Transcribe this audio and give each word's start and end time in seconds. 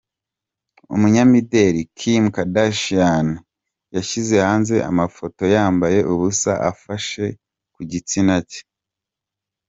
Umunyamideli 0.95 1.81
Kim 1.97 2.23
Kardashian 2.35 3.27
yashyize 3.95 4.35
hanze 4.45 4.75
amafoto 4.89 5.41
yambaye 5.55 5.99
ubusa 6.13 6.51
afashe 6.71 7.25
ku 7.73 7.81
gitsina 7.91 8.35
cye. 8.49 8.61